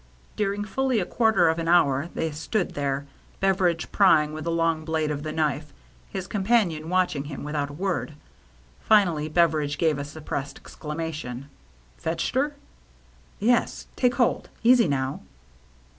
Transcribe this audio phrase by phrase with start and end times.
[0.35, 3.05] During folly a quarter of an hour they stood i68 THE MERRY ANNE
[3.39, 5.71] there, Beveridge prying with the long blade of the knife,
[6.09, 8.15] his companion watching him with out a word.
[8.79, 11.51] Finally Beveridge gave a sup pressed exclamation.
[11.97, 12.55] "Fetched her?"
[13.01, 13.85] *' Yes.
[13.95, 15.21] Take hold— easy now.